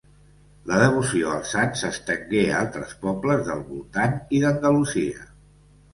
[0.69, 5.31] La devoció als sants s'estengué a altres pobles del voltant i d'Andalusia.